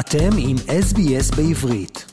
אתם 0.00 0.30
עם 0.38 0.56
SBS 0.56 1.36
בעברית. 1.36 2.04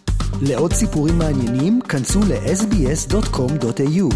לעוד 0.41 0.73
סיפורים 0.73 1.17
מעניינים, 1.17 1.81
כנסו 1.81 2.19
ל-sbs.com.au. 2.19 4.09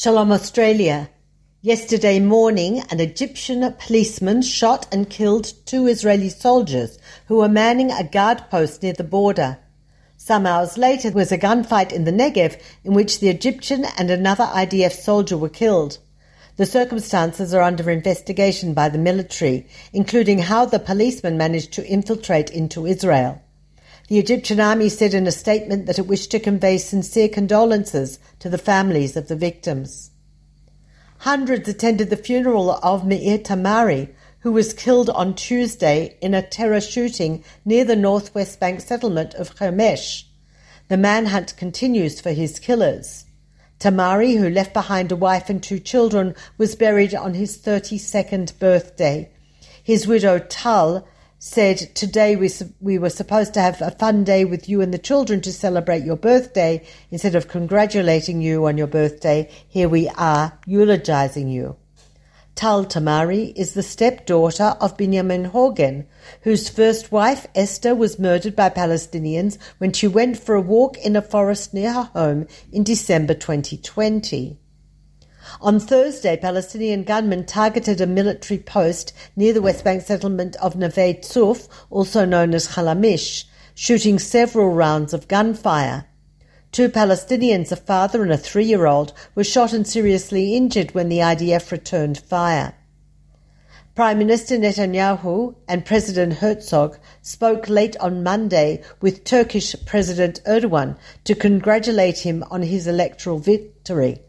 Shalom 0.00 0.32
Australia. 0.32 1.08
Yesterday 1.62 2.18
morning, 2.20 2.82
an 2.92 3.00
Egyptian 3.00 3.60
policeman 3.86 4.40
shot 4.40 4.86
and 4.92 5.10
killed 5.10 5.46
two 5.66 5.86
Israeli 5.86 6.30
soldiers 6.30 6.98
who 7.28 7.36
were 7.36 7.50
manning 7.62 7.90
a 7.92 8.04
guard 8.16 8.38
post 8.50 8.82
near 8.82 8.94
the 8.94 9.04
border. 9.04 9.58
Some 10.16 10.46
hours 10.46 10.78
later, 10.78 11.08
there 11.10 11.22
was 11.24 11.32
a 11.32 11.38
gunfight 11.38 11.92
in 11.92 12.04
the 12.04 12.18
Negev 12.22 12.52
in 12.84 12.92
which 12.94 13.20
the 13.20 13.28
Egyptian 13.28 13.84
and 13.98 14.10
another 14.10 14.44
IDF 14.44 14.92
soldier 14.92 15.36
were 15.36 15.50
killed. 15.62 15.98
The 16.57 16.65
circumstances 16.65 17.53
are 17.53 17.61
under 17.61 17.89
investigation 17.89 18.73
by 18.73 18.87
the 18.87 18.97
military, 18.97 19.67
including 19.91 20.39
how 20.39 20.65
the 20.65 20.79
policeman 20.79 21.37
managed 21.37 21.73
to 21.73 21.85
infiltrate 21.85 22.49
into 22.49 22.85
Israel. 22.85 23.41
The 24.07 24.19
Egyptian 24.19 24.59
army 24.59 24.87
said 24.87 25.13
in 25.13 25.27
a 25.27 25.31
statement 25.31 25.85
that 25.85 25.99
it 25.99 26.07
wished 26.07 26.31
to 26.31 26.39
convey 26.39 26.77
sincere 26.77 27.27
condolences 27.27 28.19
to 28.39 28.49
the 28.49 28.57
families 28.57 29.17
of 29.17 29.27
the 29.27 29.35
victims. 29.35 30.11
Hundreds 31.19 31.67
attended 31.67 32.09
the 32.09 32.17
funeral 32.17 32.71
of 32.71 33.05
Meir 33.05 33.39
Tamari, 33.39 34.13
who 34.39 34.51
was 34.51 34.73
killed 34.73 35.09
on 35.09 35.33
Tuesday 35.33 36.17
in 36.21 36.33
a 36.33 36.47
terror 36.47 36.79
shooting 36.79 37.43
near 37.65 37.83
the 37.83 37.95
northwest 37.95 38.59
bank 38.59 38.79
settlement 38.79 39.33
of 39.33 39.55
Homesh. 39.55 40.23
The 40.87 40.97
manhunt 40.97 41.57
continues 41.57 42.21
for 42.21 42.31
his 42.31 42.59
killers. 42.59 43.25
Tamari, 43.85 44.35
who 44.35 44.49
left 44.49 44.73
behind 44.73 45.11
a 45.11 45.15
wife 45.15 45.47
and 45.47 45.61
two 45.61 45.77
children, 45.77 46.33
was 46.57 46.75
buried 46.75 47.13
on 47.13 47.35
his 47.35 47.55
32nd 47.55 48.57
birthday. 48.57 49.29
His 49.83 50.07
widow 50.07 50.39
Tal 50.39 51.07
said, 51.37 51.93
Today 51.93 52.35
we, 52.35 52.49
we 52.81 52.97
were 52.97 53.11
supposed 53.11 53.53
to 53.53 53.61
have 53.61 53.79
a 53.83 53.91
fun 53.91 54.23
day 54.23 54.43
with 54.43 54.67
you 54.67 54.81
and 54.81 54.91
the 54.91 54.97
children 54.97 55.39
to 55.41 55.53
celebrate 55.53 56.03
your 56.03 56.15
birthday. 56.15 56.83
Instead 57.11 57.35
of 57.35 57.47
congratulating 57.47 58.41
you 58.41 58.65
on 58.65 58.75
your 58.75 58.87
birthday, 58.87 59.51
here 59.67 59.87
we 59.87 60.09
are 60.17 60.57
eulogizing 60.65 61.47
you. 61.47 61.75
Tal 62.55 62.85
Tamari 62.85 63.51
is 63.57 63.73
the 63.73 63.83
stepdaughter 63.83 64.77
of 64.79 64.97
Benjamin 64.97 65.43
Horgan, 65.43 66.07
whose 66.43 66.69
first 66.69 67.11
wife, 67.11 67.45
Esther, 67.53 67.93
was 67.93 68.17
murdered 68.17 68.55
by 68.55 68.69
Palestinians 68.69 69.57
when 69.77 69.91
she 69.91 70.07
went 70.07 70.37
for 70.37 70.55
a 70.55 70.61
walk 70.61 70.97
in 70.99 71.17
a 71.17 71.21
forest 71.21 71.73
near 71.73 71.91
her 71.91 72.09
home 72.13 72.47
in 72.71 72.85
December 72.85 73.33
2020. 73.33 74.57
On 75.59 75.81
Thursday, 75.81 76.37
Palestinian 76.37 77.03
gunmen 77.03 77.45
targeted 77.45 77.99
a 77.99 78.07
military 78.07 78.59
post 78.59 79.11
near 79.35 79.51
the 79.51 79.61
West 79.61 79.83
Bank 79.83 80.03
settlement 80.03 80.55
of 80.55 80.77
Neve 80.77 81.19
Tzuf, 81.21 81.67
also 81.89 82.23
known 82.23 82.53
as 82.53 82.69
Chalamish, 82.69 83.43
shooting 83.73 84.17
several 84.17 84.69
rounds 84.69 85.13
of 85.13 85.27
gunfire. 85.27 86.05
Two 86.75 86.89
Palestinians, 86.89 87.71
a 87.71 87.77
father 87.77 88.21
and 88.21 88.33
a 88.33 88.37
three 88.37 88.65
year 88.65 88.85
old, 88.85 89.13
were 89.33 89.45
shot 89.45 89.71
and 89.71 89.87
seriously 89.87 90.57
injured 90.57 90.93
when 90.93 91.07
the 91.07 91.19
IDF 91.19 91.71
returned 91.71 92.17
fire. 92.17 92.75
Prime 93.95 94.17
Minister 94.17 94.57
Netanyahu 94.57 95.55
and 95.69 95.85
President 95.85 96.33
Herzog 96.33 96.97
spoke 97.21 97.69
late 97.69 97.95
on 98.01 98.23
Monday 98.23 98.83
with 98.99 99.23
Turkish 99.23 99.73
President 99.85 100.41
Erdogan 100.45 100.97
to 101.23 101.33
congratulate 101.33 102.17
him 102.19 102.43
on 102.51 102.61
his 102.61 102.87
electoral 102.87 103.39
victory. 103.39 104.19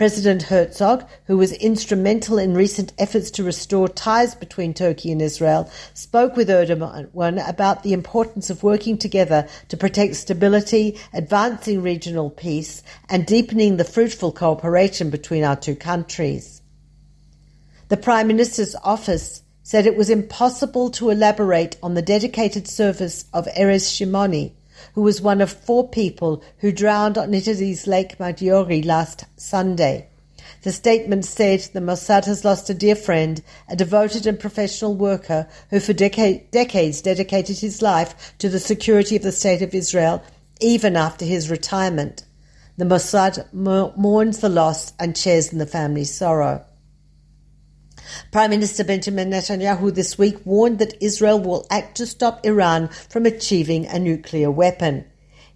President 0.00 0.44
Herzog, 0.44 1.06
who 1.26 1.36
was 1.36 1.52
instrumental 1.52 2.38
in 2.38 2.54
recent 2.54 2.94
efforts 2.96 3.30
to 3.32 3.44
restore 3.44 3.86
ties 3.86 4.34
between 4.34 4.72
Turkey 4.72 5.12
and 5.12 5.20
Israel, 5.20 5.70
spoke 5.92 6.36
with 6.36 6.48
Erdogan 6.48 7.46
about 7.46 7.82
the 7.82 7.92
importance 7.92 8.48
of 8.48 8.62
working 8.62 8.96
together 8.96 9.46
to 9.68 9.76
protect 9.76 10.16
stability, 10.16 10.98
advancing 11.12 11.82
regional 11.82 12.30
peace, 12.30 12.82
and 13.10 13.26
deepening 13.26 13.76
the 13.76 13.84
fruitful 13.84 14.32
cooperation 14.32 15.10
between 15.10 15.44
our 15.44 15.54
two 15.54 15.76
countries. 15.76 16.62
The 17.88 17.98
Prime 17.98 18.26
Minister's 18.26 18.74
office 18.82 19.42
said 19.62 19.84
it 19.84 19.98
was 19.98 20.08
impossible 20.08 20.88
to 20.92 21.10
elaborate 21.10 21.76
on 21.82 21.92
the 21.92 22.00
dedicated 22.00 22.66
service 22.66 23.26
of 23.34 23.44
Erez 23.48 23.84
Shimoni, 23.84 24.52
who 24.94 25.02
was 25.02 25.20
one 25.20 25.40
of 25.40 25.52
four 25.52 25.88
people 25.88 26.42
who 26.58 26.72
drowned 26.72 27.16
on 27.16 27.34
Italy's 27.34 27.86
Lake 27.86 28.18
Maggiore 28.18 28.84
last 28.84 29.24
Sunday. 29.36 30.06
The 30.62 30.72
statement 30.72 31.24
said 31.24 31.60
the 31.72 31.80
Mossad 31.80 32.26
has 32.26 32.44
lost 32.44 32.68
a 32.68 32.74
dear 32.74 32.94
friend, 32.94 33.42
a 33.68 33.76
devoted 33.76 34.26
and 34.26 34.38
professional 34.38 34.94
worker 34.94 35.48
who 35.70 35.80
for 35.80 35.94
deca- 35.94 36.50
decades 36.50 37.00
dedicated 37.00 37.58
his 37.58 37.80
life 37.80 38.34
to 38.38 38.48
the 38.48 38.60
security 38.60 39.16
of 39.16 39.22
the 39.22 39.32
State 39.32 39.62
of 39.62 39.74
Israel, 39.74 40.22
even 40.60 40.96
after 40.96 41.24
his 41.24 41.50
retirement. 41.50 42.24
The 42.76 42.84
Mossad 42.84 43.52
mourns 43.52 44.38
the 44.38 44.48
loss 44.48 44.92
and 44.98 45.16
shares 45.16 45.52
in 45.52 45.58
the 45.58 45.66
family's 45.66 46.14
sorrow. 46.14 46.64
Prime 48.30 48.50
Minister 48.50 48.84
Benjamin 48.84 49.30
Netanyahu 49.30 49.92
this 49.92 50.16
week 50.16 50.36
warned 50.46 50.78
that 50.78 51.02
Israel 51.02 51.40
will 51.40 51.66
act 51.68 51.96
to 51.96 52.06
stop 52.06 52.46
Iran 52.46 52.86
from 53.08 53.26
achieving 53.26 53.86
a 53.86 53.98
nuclear 53.98 54.52
weapon. 54.52 55.04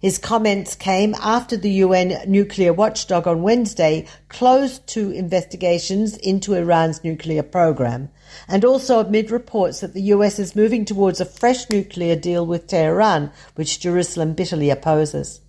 His 0.01 0.17
comments 0.17 0.75
came 0.75 1.15
after 1.21 1.55
the 1.55 1.69
UN 1.69 2.19
nuclear 2.27 2.73
watchdog 2.73 3.27
on 3.27 3.43
Wednesday 3.43 4.05
closed 4.27 4.85
two 4.87 5.09
investigations 5.11 6.17
into 6.17 6.53
Iran's 6.53 7.01
nuclear 7.01 7.43
program, 7.43 8.09
and 8.45 8.65
also 8.65 8.99
amid 8.99 9.31
reports 9.31 9.79
that 9.79 9.93
the 9.93 10.11
US 10.11 10.37
is 10.37 10.53
moving 10.53 10.83
towards 10.83 11.21
a 11.21 11.25
fresh 11.25 11.69
nuclear 11.69 12.17
deal 12.17 12.45
with 12.45 12.67
Tehran, 12.67 13.31
which 13.55 13.79
Jerusalem 13.79 14.33
bitterly 14.33 14.69
opposes. 14.69 15.39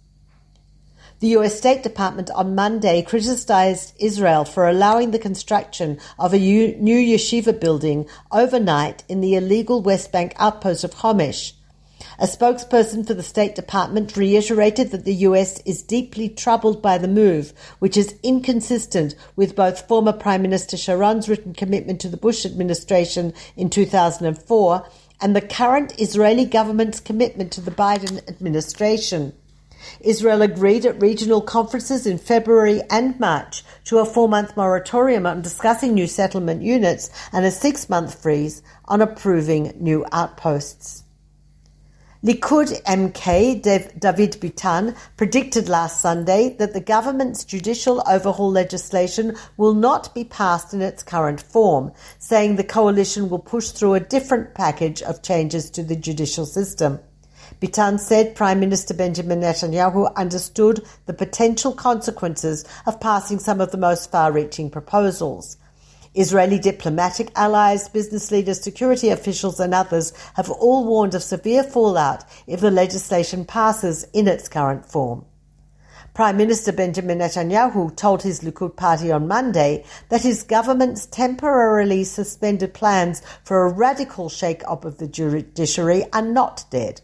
The 1.19 1.28
US 1.28 1.56
State 1.56 1.82
Department 1.82 2.31
on 2.32 2.54
Monday 2.54 3.00
criticized 3.00 3.94
Israel 3.99 4.44
for 4.44 4.69
allowing 4.69 5.12
the 5.12 5.19
construction 5.19 5.99
of 6.19 6.34
a 6.34 6.38
new 6.38 6.99
yeshiva 6.99 7.59
building 7.59 8.06
overnight 8.31 9.03
in 9.09 9.22
the 9.22 9.34
illegal 9.34 9.81
West 9.81 10.12
Bank 10.12 10.34
outpost 10.37 10.84
of 10.84 10.97
Homesh. 10.97 11.55
A 12.19 12.26
spokesperson 12.26 13.06
for 13.06 13.15
the 13.15 13.22
State 13.22 13.55
Department 13.55 14.15
reiterated 14.15 14.91
that 14.91 15.06
the 15.06 15.15
US 15.15 15.59
is 15.65 15.82
deeply 15.82 16.28
troubled 16.28 16.82
by 16.82 16.99
the 16.99 17.09
move, 17.09 17.55
which 17.78 17.97
is 17.97 18.15
inconsistent 18.22 19.15
with 19.37 19.56
both 19.56 19.88
former 19.88 20.12
Prime 20.12 20.43
Minister 20.43 20.76
Sharon's 20.76 21.31
written 21.31 21.55
commitment 21.55 21.99
to 22.03 22.10
the 22.10 22.19
Bush 22.19 22.44
administration 22.44 23.32
in 23.56 23.71
2004 23.71 24.87
and 25.22 25.34
the 25.34 25.41
current 25.41 25.99
Israeli 25.99 26.44
government's 26.44 27.00
commitment 27.00 27.53
to 27.53 27.62
the 27.62 27.71
Biden 27.71 28.19
administration. 28.28 29.32
Israel 30.00 30.42
agreed 30.42 30.87
at 30.87 31.00
regional 31.00 31.41
conferences 31.41 32.06
in 32.06 32.19
February 32.19 32.82
and 32.91 33.19
March 33.20 33.62
to 33.84 33.98
a 33.98 34.04
four 34.04 34.28
month 34.28 34.56
moratorium 34.56 35.26
on 35.26 35.42
discussing 35.42 35.94
new 35.94 36.06
settlement 36.06 36.62
units 36.62 37.10
and 37.32 37.44
a 37.44 37.50
six 37.50 37.88
month 37.88 38.20
freeze 38.20 38.62
on 38.87 39.00
approving 39.00 39.72
new 39.76 40.04
outposts. 40.12 41.04
Likud 42.26 42.82
MK 42.82 43.62
David 43.62 44.41
Bitan 44.41 44.97
predicted 45.16 45.69
last 45.69 46.00
Sunday 46.00 46.56
that 46.58 46.72
the 46.72 46.81
government's 46.81 47.44
judicial 47.44 48.03
overhaul 48.08 48.50
legislation 48.50 49.37
will 49.56 49.75
not 49.75 50.12
be 50.12 50.25
passed 50.25 50.75
in 50.75 50.82
its 50.82 51.04
current 51.04 51.41
form, 51.41 51.93
saying 52.19 52.56
the 52.56 52.64
coalition 52.64 53.28
will 53.28 53.38
push 53.38 53.69
through 53.69 53.94
a 53.94 54.00
different 54.00 54.54
package 54.54 55.03
of 55.03 55.22
changes 55.22 55.70
to 55.70 55.84
the 55.84 55.94
judicial 55.94 56.47
system. 56.47 56.98
Bitan 57.61 57.99
said 57.99 58.37
Prime 58.37 58.61
Minister 58.61 58.93
Benjamin 58.93 59.41
Netanyahu 59.41 60.15
understood 60.15 60.84
the 61.06 61.15
potential 61.15 61.72
consequences 61.72 62.67
of 62.84 63.00
passing 63.00 63.39
some 63.39 63.62
of 63.62 63.71
the 63.71 63.78
most 63.78 64.11
far 64.11 64.31
reaching 64.31 64.69
proposals. 64.69 65.56
Israeli 66.14 66.58
diplomatic 66.58 67.31
allies, 67.35 67.88
business 67.88 68.31
leaders, 68.31 68.61
security 68.61 69.08
officials, 69.08 69.58
and 69.58 69.73
others 69.73 70.12
have 70.35 70.50
all 70.50 70.85
warned 70.85 71.14
of 71.14 71.23
severe 71.23 71.62
fallout 71.62 72.25
if 72.47 72.61
the 72.61 72.70
legislation 72.70 73.47
passes 73.47 74.05
in 74.12 74.29
its 74.29 74.49
current 74.49 74.85
form. 74.85 75.25
Prime 76.12 76.37
Minister 76.37 76.73
Benjamin 76.73 77.19
Netanyahu 77.19 77.94
told 77.97 78.23
his 78.23 78.41
Likud 78.41 78.76
party 78.76 79.11
on 79.11 79.29
Monday 79.29 79.85
that 80.11 80.23
his 80.23 80.43
government's 80.43 81.06
temporarily 81.06 82.05
suspended 82.05 82.75
plans 82.75 83.23
for 83.44 83.64
a 83.64 83.73
radical 83.73 84.29
shake-up 84.29 84.85
of 84.85 84.99
the 84.99 85.09
judiciary 85.09 86.05
are 86.12 86.23
not 86.23 86.64
dead. 86.70 87.00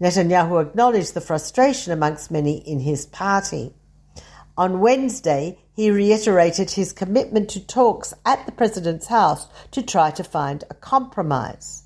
Netanyahu 0.00 0.60
acknowledged 0.60 1.14
the 1.14 1.20
frustration 1.20 1.92
amongst 1.92 2.30
many 2.30 2.58
in 2.58 2.80
his 2.80 3.06
party. 3.06 3.74
On 4.58 4.80
Wednesday, 4.80 5.58
he 5.74 5.90
reiterated 5.90 6.70
his 6.70 6.92
commitment 6.92 7.50
to 7.50 7.66
talks 7.66 8.14
at 8.24 8.44
the 8.46 8.52
president's 8.52 9.06
house 9.08 9.46
to 9.70 9.82
try 9.82 10.10
to 10.10 10.24
find 10.24 10.64
a 10.70 10.74
compromise. 10.74 11.84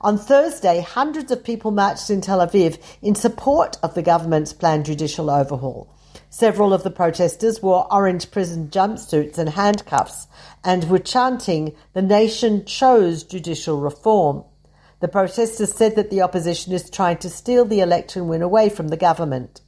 On 0.00 0.18
Thursday, 0.18 0.80
hundreds 0.80 1.32
of 1.32 1.44
people 1.44 1.70
marched 1.70 2.10
in 2.10 2.20
Tel 2.20 2.38
Aviv 2.46 2.78
in 3.00 3.14
support 3.14 3.78
of 3.82 3.94
the 3.94 4.02
government's 4.02 4.52
planned 4.52 4.84
judicial 4.84 5.30
overhaul. 5.30 5.94
Several 6.28 6.74
of 6.74 6.82
the 6.82 6.90
protesters 6.90 7.62
wore 7.62 7.90
orange 7.92 8.30
prison 8.30 8.68
jumpsuits 8.68 9.38
and 9.38 9.50
handcuffs 9.50 10.26
and 10.64 10.88
were 10.90 10.98
chanting, 10.98 11.74
The 11.94 12.02
nation 12.02 12.64
chose 12.66 13.24
judicial 13.24 13.80
reform. 13.80 14.44
The 15.00 15.08
protesters 15.08 15.74
said 15.74 15.94
that 15.96 16.10
the 16.10 16.22
opposition 16.22 16.72
is 16.72 16.88
trying 16.88 17.18
to 17.18 17.28
steal 17.28 17.66
the 17.66 17.80
election 17.80 18.28
win 18.28 18.40
away 18.40 18.70
from 18.70 18.88
the 18.88 18.96
government. 18.96 19.60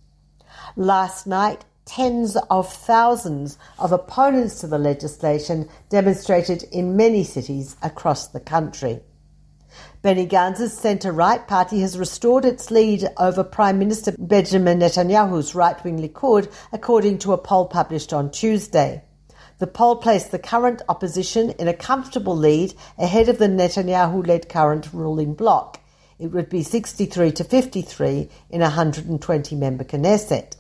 Last 0.75 1.27
night, 1.27 1.67
tens 1.85 2.37
of 2.51 2.73
thousands 2.73 3.59
of 3.79 3.93
opponents 3.93 4.61
to 4.61 4.67
the 4.67 4.79
legislation 4.79 5.69
demonstrated 5.91 6.63
in 6.73 6.97
many 6.97 7.25
cities 7.25 7.77
across 7.83 8.29
the 8.29 8.41
country. 8.41 9.01
Benny 10.01 10.27
Gantz's 10.27 10.77
centre-right 10.77 11.47
party 11.47 11.81
has 11.81 11.99
restored 11.99 12.45
its 12.45 12.71
lead 12.71 13.07
over 13.19 13.45
Prime 13.45 13.79
Minister 13.79 14.15
Benjamin 14.19 14.79
Netanyahu's 14.79 15.55
right-wing 15.55 15.99
Likud, 15.99 16.51
according 16.73 17.19
to 17.19 17.33
a 17.33 17.39
poll 17.39 17.67
published 17.67 18.13
on 18.13 18.31
Tuesday. 18.31 19.03
The 19.59 19.67
poll 19.67 19.97
placed 19.97 20.31
the 20.31 20.39
current 20.39 20.83
opposition 20.89 21.51
in 21.59 21.67
a 21.67 21.75
comfortable 21.75 22.37
lead 22.37 22.75
ahead 22.97 23.29
of 23.29 23.39
the 23.39 23.49
Netanyahu-led 23.49 24.49
current 24.49 24.93
ruling 24.93 25.35
bloc. 25.35 25.81
It 26.19 26.29
would 26.29 26.49
be 26.49 26.63
63 26.63 27.33
to 27.33 27.45
53 27.45 28.29
in 28.51 28.63
a 28.63 28.71
120-member 28.71 29.85
Knesset. 29.85 30.55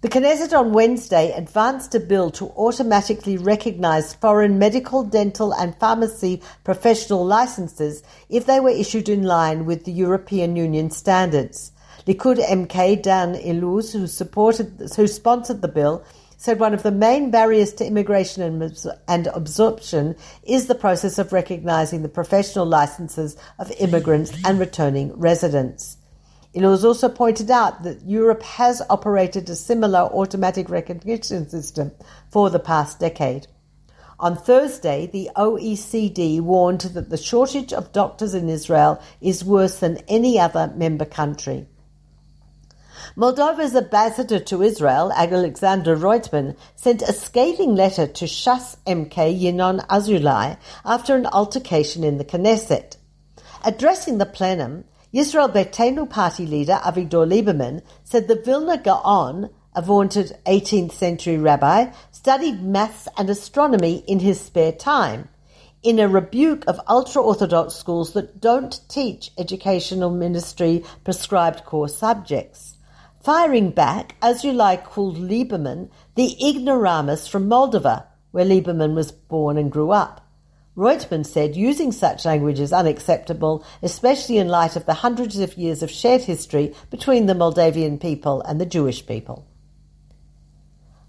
The 0.00 0.08
Knesset 0.08 0.58
on 0.58 0.72
Wednesday 0.72 1.30
advanced 1.30 1.94
a 1.94 2.00
bill 2.00 2.32
to 2.32 2.46
automatically 2.56 3.36
recognize 3.36 4.14
foreign 4.14 4.58
medical, 4.58 5.04
dental, 5.04 5.54
and 5.54 5.78
pharmacy 5.78 6.42
professional 6.64 7.24
licenses 7.24 8.02
if 8.28 8.44
they 8.44 8.58
were 8.58 8.70
issued 8.70 9.08
in 9.08 9.22
line 9.22 9.64
with 9.64 9.84
the 9.84 9.92
European 9.92 10.56
Union 10.56 10.90
standards. 10.90 11.70
Likud 12.04 12.44
MK 12.44 13.00
Dan 13.00 13.34
Illouz, 13.34 13.92
who 13.92 14.08
supported, 14.08 14.90
who 14.96 15.06
sponsored 15.06 15.62
the 15.62 15.68
bill, 15.68 16.04
said 16.42 16.58
one 16.58 16.74
of 16.74 16.82
the 16.82 16.90
main 16.90 17.30
barriers 17.30 17.72
to 17.72 17.86
immigration 17.86 18.42
and, 18.42 18.76
and 19.06 19.28
absorption 19.28 20.16
is 20.42 20.66
the 20.66 20.74
process 20.74 21.16
of 21.16 21.32
recognizing 21.32 22.02
the 22.02 22.08
professional 22.08 22.66
licenses 22.66 23.36
of 23.60 23.70
immigrants 23.78 24.32
and 24.44 24.58
returning 24.58 25.16
residents. 25.16 25.98
It 26.52 26.62
was 26.62 26.84
also 26.84 27.08
pointed 27.08 27.48
out 27.48 27.84
that 27.84 28.02
Europe 28.02 28.42
has 28.42 28.82
operated 28.90 29.48
a 29.48 29.54
similar 29.54 30.00
automatic 30.00 30.68
recognition 30.68 31.48
system 31.48 31.92
for 32.28 32.50
the 32.50 32.58
past 32.58 32.98
decade. 32.98 33.46
On 34.18 34.36
Thursday, 34.36 35.08
the 35.12 35.30
OECD 35.36 36.40
warned 36.40 36.80
that 36.80 37.08
the 37.08 37.16
shortage 37.16 37.72
of 37.72 37.92
doctors 37.92 38.34
in 38.34 38.48
Israel 38.48 39.00
is 39.20 39.44
worse 39.44 39.78
than 39.78 40.02
any 40.08 40.40
other 40.40 40.72
member 40.74 41.04
country. 41.04 41.68
Moldova's 43.16 43.76
ambassador 43.76 44.38
to 44.38 44.62
Israel, 44.62 45.12
Alexander 45.14 45.96
Roitman, 45.96 46.56
sent 46.76 47.02
a 47.02 47.12
scathing 47.12 47.74
letter 47.74 48.06
to 48.06 48.24
Shas 48.24 48.76
MK 48.86 49.40
Yinon 49.40 49.86
Azulai 49.88 50.56
after 50.84 51.14
an 51.14 51.26
altercation 51.26 52.04
in 52.04 52.18
the 52.18 52.24
Knesset. 52.24 52.96
Addressing 53.64 54.18
the 54.18 54.26
plenum, 54.26 54.84
Yisrael 55.12 55.52
Beitenu 55.52 56.08
party 56.08 56.46
leader 56.46 56.80
Avigdor 56.82 57.28
Lieberman 57.28 57.82
said 58.02 58.28
the 58.28 58.34
Vilna 58.34 58.78
Gaon, 58.78 59.50
a 59.74 59.82
vaunted 59.82 60.38
18th 60.46 60.92
century 60.92 61.36
rabbi, 61.36 61.92
studied 62.10 62.62
maths 62.62 63.08
and 63.18 63.28
astronomy 63.28 64.02
in 64.06 64.20
his 64.20 64.40
spare 64.40 64.72
time, 64.72 65.28
in 65.82 65.98
a 65.98 66.08
rebuke 66.08 66.64
of 66.66 66.80
ultra 66.88 67.20
Orthodox 67.22 67.74
schools 67.74 68.12
that 68.12 68.40
don't 68.40 68.80
teach 68.88 69.30
educational 69.36 70.10
ministry 70.10 70.84
prescribed 71.04 71.64
core 71.64 71.88
subjects. 71.88 72.76
Firing 73.22 73.70
back, 73.70 74.16
as 74.20 74.42
Azulai 74.42 74.82
called 74.82 75.16
Lieberman 75.16 75.90
the 76.16 76.36
ignoramus 76.44 77.28
from 77.28 77.48
Moldova, 77.48 78.06
where 78.32 78.44
Lieberman 78.44 78.94
was 78.94 79.12
born 79.12 79.56
and 79.56 79.70
grew 79.70 79.92
up. 79.92 80.26
Roitman 80.76 81.24
said 81.24 81.54
using 81.54 81.92
such 81.92 82.24
language 82.24 82.58
is 82.58 82.72
unacceptable, 82.72 83.64
especially 83.80 84.38
in 84.38 84.48
light 84.48 84.74
of 84.74 84.86
the 84.86 84.94
hundreds 84.94 85.38
of 85.38 85.56
years 85.56 85.84
of 85.84 85.90
shared 85.90 86.22
history 86.22 86.74
between 86.90 87.26
the 87.26 87.34
Moldavian 87.34 87.96
people 87.96 88.40
and 88.42 88.60
the 88.60 88.66
Jewish 88.66 89.06
people. 89.06 89.46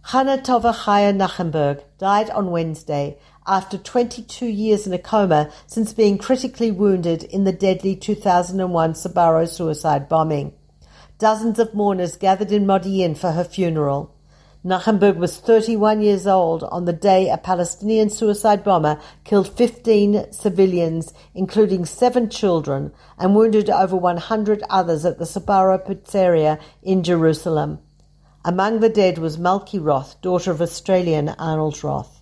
Hannah 0.04 0.38
Tova 0.38 0.72
Chaya 0.72 1.16
Nachenberg 1.16 1.82
died 1.98 2.30
on 2.30 2.52
Wednesday 2.52 3.18
after 3.48 3.80
22 3.80 4.46
years 4.46 4.86
in 4.86 4.94
a 4.94 5.00
coma 5.00 5.50
since 5.66 5.94
being 5.94 6.20
critically 6.20 6.70
wounded 6.70 7.24
in 7.24 7.44
the 7.46 7.54
deadly 7.54 7.96
2001 7.96 8.94
Sbarro 8.94 9.50
suicide 9.50 10.08
bombing. 10.08 10.54
Dozens 11.24 11.58
of 11.58 11.74
mourners 11.74 12.18
gathered 12.18 12.52
in 12.52 12.66
Modi'in 12.66 13.16
for 13.16 13.32
her 13.32 13.46
funeral. 13.46 14.14
Nachenberg 14.66 15.16
was 15.16 15.38
31 15.38 16.02
years 16.02 16.28
old 16.28 16.66
on 16.66 16.84
the 16.84 16.92
day 16.92 17.30
a 17.30 17.38
Palestinian 17.38 18.10
suicide 18.10 18.62
bomber 18.62 19.00
killed 19.24 19.48
15 19.48 20.34
civilians, 20.34 21.14
including 21.34 21.86
seven 21.86 22.30
children, 22.30 22.92
and 23.18 23.38
wounded 23.38 23.70
over 23.70 23.96
100 23.96 24.64
others 24.70 25.06
at 25.06 25.18
the 25.18 25.24
Sbarro 25.24 25.78
pizzeria 25.88 26.60
in 26.82 27.04
Jerusalem. 27.04 27.80
Among 28.44 28.82
the 28.82 28.90
dead 28.90 29.18
was 29.18 29.38
Malki 29.38 29.80
Roth, 29.82 30.20
daughter 30.20 30.52
of 30.52 30.62
Australian 30.62 31.30
Arnold 31.30 31.82
Roth. 31.86 32.20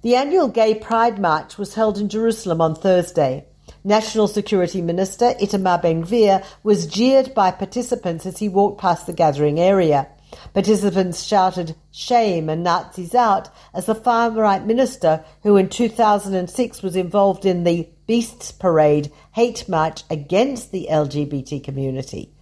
The 0.00 0.16
annual 0.16 0.48
Gay 0.48 0.74
Pride 0.74 1.20
March 1.20 1.58
was 1.58 1.74
held 1.74 1.96
in 1.98 2.08
Jerusalem 2.08 2.60
on 2.60 2.74
Thursday. 2.74 3.46
National 3.84 4.28
Security 4.28 4.80
Minister 4.80 5.34
Itamar 5.40 5.82
Ben-Gvir 5.82 6.44
was 6.62 6.86
jeered 6.86 7.34
by 7.34 7.50
participants 7.50 8.26
as 8.26 8.38
he 8.38 8.48
walked 8.48 8.80
past 8.80 9.06
the 9.06 9.12
gathering 9.12 9.58
area. 9.58 10.08
Participants 10.54 11.24
shouted 11.24 11.74
shame 11.90 12.48
and 12.48 12.62
Nazis 12.62 13.14
out 13.14 13.48
as 13.74 13.86
the 13.86 13.94
far 13.94 14.30
right 14.30 14.64
minister, 14.64 15.24
who 15.42 15.56
in 15.56 15.68
2006 15.68 16.82
was 16.82 16.96
involved 16.96 17.44
in 17.44 17.64
the 17.64 17.88
Beasts 18.06 18.52
Parade 18.52 19.12
hate 19.32 19.68
march 19.68 20.04
against 20.08 20.70
the 20.70 20.88
LGBT 20.90 21.62
community. 21.62 22.32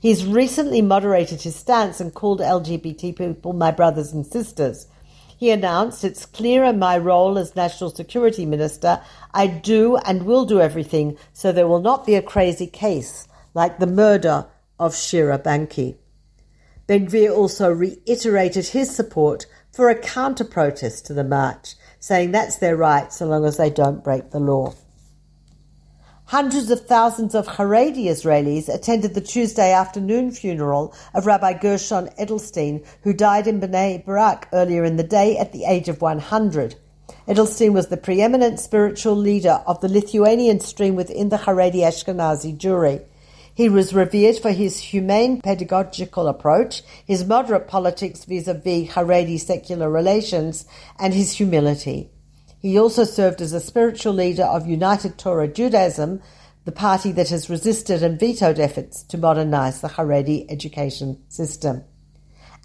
He's 0.00 0.26
recently 0.26 0.82
moderated 0.82 1.40
his 1.40 1.56
stance 1.56 2.00
and 2.00 2.12
called 2.12 2.40
LGBT 2.40 3.16
people 3.16 3.52
my 3.52 3.70
brothers 3.70 4.12
and 4.12 4.26
sisters. 4.26 4.86
He 5.40 5.50
announced, 5.50 6.04
It's 6.04 6.26
clear 6.26 6.64
in 6.64 6.78
my 6.78 6.98
role 6.98 7.38
as 7.38 7.56
National 7.56 7.88
Security 7.88 8.44
Minister, 8.44 9.00
I 9.32 9.46
do 9.46 9.96
and 9.96 10.26
will 10.26 10.44
do 10.44 10.60
everything 10.60 11.16
so 11.32 11.50
there 11.50 11.66
will 11.66 11.80
not 11.80 12.04
be 12.04 12.14
a 12.14 12.20
crazy 12.20 12.66
case 12.66 13.26
like 13.54 13.78
the 13.78 13.86
murder 13.86 14.48
of 14.78 14.94
Shira 14.94 15.38
Banki. 15.38 15.96
Ben-Gvir 16.86 17.34
also 17.34 17.72
reiterated 17.72 18.66
his 18.66 18.94
support 18.94 19.46
for 19.72 19.88
a 19.88 19.98
counter-protest 19.98 21.06
to 21.06 21.14
the 21.14 21.24
march, 21.24 21.74
saying 21.98 22.32
that's 22.32 22.58
their 22.58 22.76
right 22.76 23.10
so 23.10 23.24
long 23.24 23.46
as 23.46 23.56
they 23.56 23.70
don't 23.70 24.04
break 24.04 24.32
the 24.32 24.40
law. 24.40 24.74
Hundreds 26.30 26.70
of 26.70 26.86
thousands 26.86 27.34
of 27.34 27.44
Haredi 27.48 28.04
Israelis 28.04 28.72
attended 28.72 29.14
the 29.14 29.20
Tuesday 29.20 29.72
afternoon 29.72 30.30
funeral 30.30 30.94
of 31.12 31.26
Rabbi 31.26 31.54
Gershon 31.54 32.08
Edelstein, 32.20 32.86
who 33.02 33.12
died 33.12 33.48
in 33.48 33.60
Bnei 33.60 34.04
Brak 34.04 34.46
earlier 34.52 34.84
in 34.84 34.96
the 34.96 35.02
day 35.02 35.36
at 35.36 35.50
the 35.50 35.64
age 35.64 35.88
of 35.88 36.00
100. 36.00 36.76
Edelstein 37.26 37.72
was 37.72 37.88
the 37.88 37.96
preeminent 37.96 38.60
spiritual 38.60 39.16
leader 39.16 39.60
of 39.66 39.80
the 39.80 39.88
Lithuanian 39.88 40.60
stream 40.60 40.94
within 40.94 41.30
the 41.30 41.36
Haredi 41.36 41.80
Ashkenazi 41.80 42.56
Jewry. 42.56 43.04
He 43.52 43.68
was 43.68 43.92
revered 43.92 44.38
for 44.38 44.52
his 44.52 44.78
humane 44.78 45.40
pedagogical 45.40 46.28
approach, 46.28 46.84
his 47.04 47.24
moderate 47.24 47.66
politics 47.66 48.24
vis-a-vis 48.24 48.90
Haredi 48.90 49.40
secular 49.40 49.90
relations, 49.90 50.64
and 50.96 51.12
his 51.12 51.32
humility. 51.32 52.08
He 52.60 52.78
also 52.78 53.04
served 53.04 53.40
as 53.40 53.54
a 53.54 53.60
spiritual 53.60 54.12
leader 54.12 54.44
of 54.44 54.66
United 54.66 55.16
Torah 55.16 55.48
Judaism, 55.48 56.20
the 56.66 56.72
party 56.72 57.10
that 57.12 57.30
has 57.30 57.48
resisted 57.48 58.02
and 58.02 58.20
vetoed 58.20 58.58
efforts 58.58 59.02
to 59.04 59.16
modernize 59.16 59.80
the 59.80 59.88
Haredi 59.88 60.44
education 60.50 61.22
system. 61.28 61.84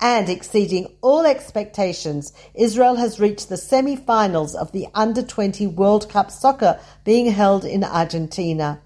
And 0.02 0.28
exceeding 0.28 0.98
all 1.02 1.26
expectations, 1.26 2.34
Israel 2.54 2.96
has 2.96 3.22
reached 3.22 3.48
the 3.48 3.56
semi-finals 3.56 4.54
of 4.54 4.74
the 4.74 4.88
Under 4.94 5.24
20 5.24 5.66
World 5.68 6.10
Cup 6.10 6.30
soccer 6.30 6.78
being 7.06 7.32
held 7.32 7.64
in 7.64 7.86
Argentina. 7.86 8.82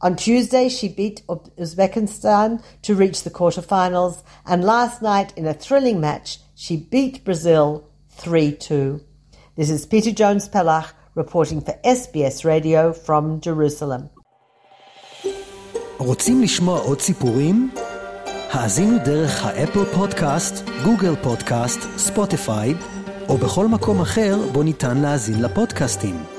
On 0.00 0.16
Tuesday, 0.16 0.68
she 0.68 0.88
beat 0.88 1.22
Uzbekistan 1.28 2.62
to 2.82 2.94
reach 2.96 3.22
the 3.22 3.30
quarterfinals, 3.30 4.24
and 4.44 4.64
last 4.64 5.02
night, 5.02 5.32
in 5.36 5.46
a 5.46 5.54
thrilling 5.54 6.00
match, 6.00 6.38
she 6.56 6.76
beat 6.76 7.24
Brazil 7.24 7.88
3 8.10 8.52
2. 8.52 9.04
This 9.60 9.70
is 9.70 9.86
Peta 9.86 10.12
Jones 10.12 10.48
Pellach 10.54 10.88
reporting 11.16 11.60
for 11.66 11.74
SBS 11.84 12.44
Radio 12.44 12.92
from 12.92 13.40
Jerusalem. 13.40 14.02
רוצים 15.98 16.42
לשמוע 16.42 16.80
עוד 16.80 17.00
סיפורים? 17.00 17.70
האזינו 18.50 18.98
דרך 19.04 19.44
האפל 19.44 19.84
פודקאסט, 19.84 20.64
גוגל 20.84 21.16
פודקאסט, 21.22 21.80
ספוטיפיי, 21.96 22.74
או 23.28 23.36
בכל 23.36 23.66
מקום 23.66 24.00
אחר 24.00 24.36
בו 24.52 24.62
ניתן 24.62 24.96
להאזין 24.98 25.42
לפודקאסטים. 25.42 26.37